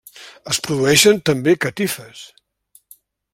Es 0.53 0.59
produeixen 0.67 1.21
també 1.31 1.55
catifes. 1.67 2.23